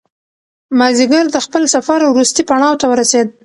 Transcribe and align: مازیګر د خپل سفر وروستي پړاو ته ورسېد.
مازیګر 0.77 1.25
د 1.31 1.37
خپل 1.45 1.63
سفر 1.75 1.99
وروستي 2.05 2.43
پړاو 2.49 2.79
ته 2.81 2.85
ورسېد. 2.87 3.27